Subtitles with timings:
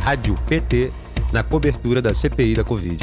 [0.00, 0.92] Rádio PT
[1.32, 2.98] na cobertura da CPI da Covid.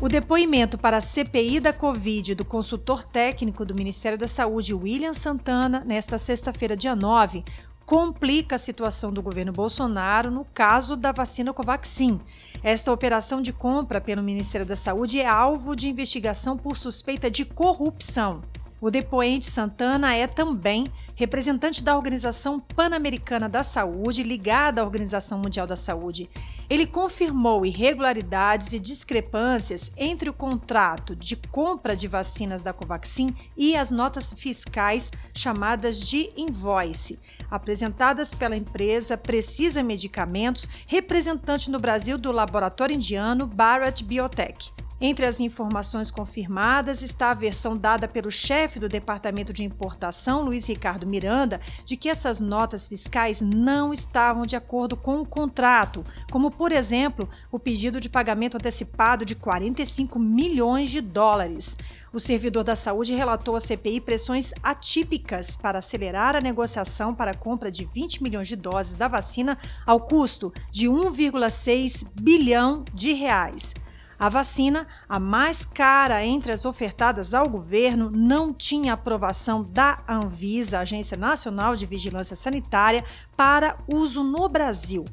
[0.00, 5.12] O depoimento para a CPI da Covid do consultor técnico do Ministério da Saúde, William
[5.12, 7.44] Santana, nesta sexta-feira, dia 9,
[7.84, 12.20] complica a situação do governo Bolsonaro no caso da vacina Covaxin.
[12.62, 17.44] Esta operação de compra pelo Ministério da Saúde é alvo de investigação por suspeita de
[17.44, 18.42] corrupção.
[18.80, 25.66] O depoente Santana é também representante da Organização Pan-Americana da Saúde, ligada à Organização Mundial
[25.66, 26.30] da Saúde.
[26.70, 33.76] Ele confirmou irregularidades e discrepâncias entre o contrato de compra de vacinas da Covaxin e
[33.76, 37.18] as notas fiscais chamadas de invoice,
[37.50, 44.70] apresentadas pela empresa Precisa Medicamentos, representante no Brasil do laboratório indiano Bharat Biotech.
[45.00, 50.66] Entre as informações confirmadas está a versão dada pelo chefe do Departamento de Importação, Luiz
[50.66, 56.50] Ricardo Miranda, de que essas notas fiscais não estavam de acordo com o contrato, como,
[56.50, 61.76] por exemplo, o pedido de pagamento antecipado de 45 milhões de dólares.
[62.12, 67.36] O servidor da saúde relatou à CPI pressões atípicas para acelerar a negociação para a
[67.36, 69.56] compra de 20 milhões de doses da vacina
[69.86, 73.74] ao custo de 1,6 bilhão de reais.
[74.18, 80.80] A vacina, a mais cara entre as ofertadas ao governo, não tinha aprovação da Anvisa,
[80.80, 83.04] Agência Nacional de Vigilância Sanitária,
[83.36, 85.04] para uso no Brasil.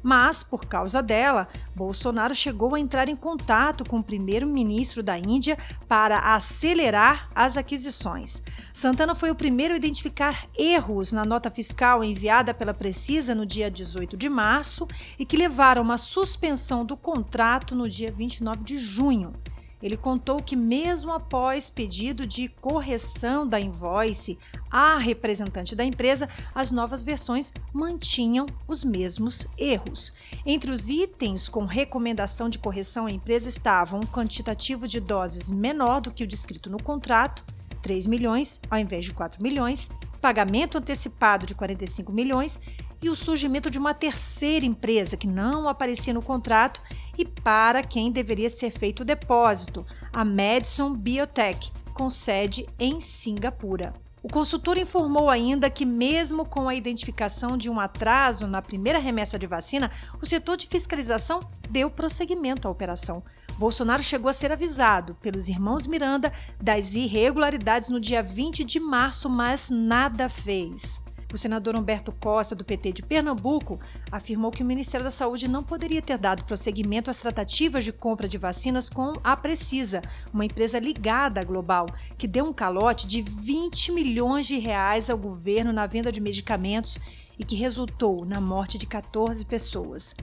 [0.00, 5.58] Mas, por causa dela, Bolsonaro chegou a entrar em contato com o primeiro-ministro da Índia
[5.88, 8.42] para acelerar as aquisições.
[8.72, 13.70] Santana foi o primeiro a identificar erros na nota fiscal enviada pela Precisa no dia
[13.70, 18.78] 18 de março e que levaram a uma suspensão do contrato no dia 29 de
[18.78, 19.34] junho.
[19.82, 24.38] Ele contou que, mesmo após pedido de correção da invoice
[24.70, 30.12] à representante da empresa, as novas versões mantinham os mesmos erros.
[30.46, 36.00] Entre os itens com recomendação de correção à empresa estavam um quantitativo de doses menor
[36.00, 37.44] do que o descrito no contrato,
[37.82, 42.60] 3 milhões ao invés de 4 milhões, pagamento antecipado de 45 milhões
[43.02, 46.80] e o surgimento de uma terceira empresa que não aparecia no contrato
[47.18, 53.92] e para quem deveria ser feito o depósito, a Madison Biotech, com sede em Singapura.
[54.22, 59.36] O consultor informou ainda que, mesmo com a identificação de um atraso na primeira remessa
[59.36, 59.90] de vacina,
[60.22, 63.24] o setor de fiscalização deu prosseguimento à operação.
[63.58, 69.28] Bolsonaro chegou a ser avisado pelos irmãos Miranda das irregularidades no dia 20 de março,
[69.28, 71.00] mas nada fez.
[71.32, 73.80] O senador Humberto Costa, do PT de Pernambuco,
[74.10, 78.28] afirmou que o Ministério da Saúde não poderia ter dado prosseguimento às tratativas de compra
[78.28, 80.02] de vacinas com a Precisa,
[80.32, 81.86] uma empresa ligada à Global,
[82.18, 86.98] que deu um calote de 20 milhões de reais ao governo na venda de medicamentos
[87.38, 90.14] e que resultou na morte de 14 pessoas.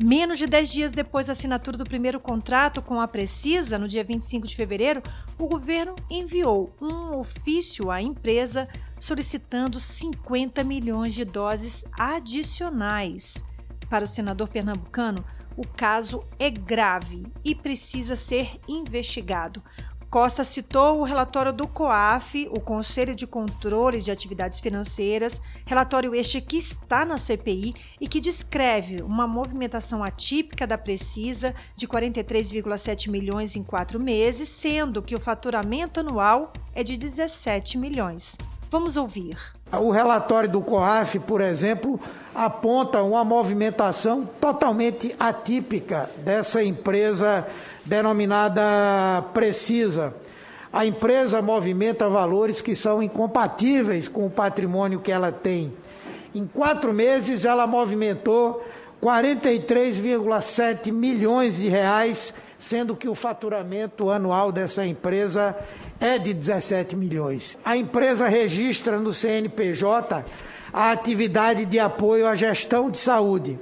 [0.00, 4.04] Menos de 10 dias depois da assinatura do primeiro contrato com a Precisa, no dia
[4.04, 5.02] 25 de fevereiro,
[5.36, 8.68] o governo enviou um ofício à empresa
[9.00, 13.42] solicitando 50 milhões de doses adicionais.
[13.90, 15.24] Para o senador pernambucano,
[15.56, 19.60] o caso é grave e precisa ser investigado.
[20.10, 26.40] Costa citou o relatório do COAF, o Conselho de Controle de Atividades Financeiras, relatório este
[26.40, 33.54] que está na CPI e que descreve uma movimentação atípica da Precisa de 43,7 milhões
[33.54, 38.38] em quatro meses, sendo que o faturamento anual é de 17 milhões.
[38.70, 39.36] Vamos ouvir.
[39.72, 41.98] O relatório do COAF, por exemplo,
[42.34, 47.46] aponta uma movimentação totalmente atípica dessa empresa
[47.84, 48.62] denominada
[49.32, 50.14] Precisa.
[50.70, 55.72] A empresa movimenta valores que são incompatíveis com o patrimônio que ela tem.
[56.34, 58.62] Em quatro meses, ela movimentou
[59.02, 65.56] 43,7 milhões de reais, sendo que o faturamento anual dessa empresa
[66.00, 67.58] é de 17 milhões.
[67.64, 70.24] A empresa registra no CNPJ
[70.72, 73.58] a atividade de apoio à gestão de saúde.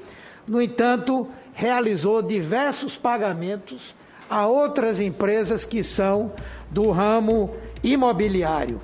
[0.46, 3.94] No entanto, realizou diversos pagamentos
[4.28, 6.32] a outras empresas que são
[6.70, 8.80] do ramo imobiliário.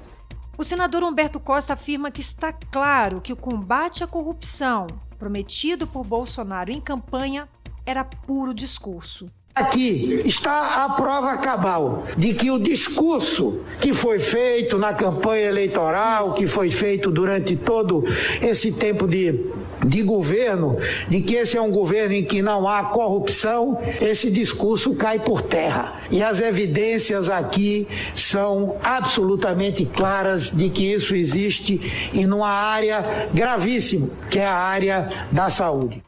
[0.57, 4.87] O senador Humberto Costa afirma que está claro que o combate à corrupção
[5.19, 7.49] prometido por Bolsonaro em campanha
[7.85, 9.31] era puro discurso.
[9.55, 16.33] Aqui está a prova cabal de que o discurso que foi feito na campanha eleitoral,
[16.33, 18.03] que foi feito durante todo
[18.41, 19.53] esse tempo de
[19.85, 20.79] de governo,
[21.09, 25.43] de que esse é um governo em que não há corrupção, esse discurso cai por
[25.43, 26.01] terra.
[26.11, 34.09] E as evidências aqui são absolutamente claras de que isso existe e numa área gravíssima,
[34.31, 36.01] que é a área da saúde.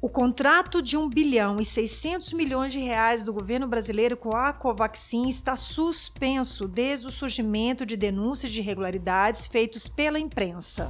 [0.00, 4.52] O contrato de 1 bilhão e 600 milhões de reais do governo brasileiro com a
[4.52, 10.88] Covaxin está suspenso desde o surgimento de denúncias de irregularidades feitos pela imprensa.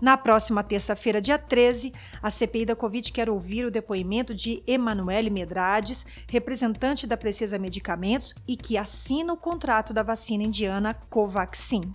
[0.00, 1.92] Na próxima terça-feira, dia 13,
[2.22, 8.34] a CPI da Covid quer ouvir o depoimento de Emanuele Medrades, representante da Precisa Medicamentos
[8.46, 11.92] e que assina o contrato da vacina indiana Covaxin.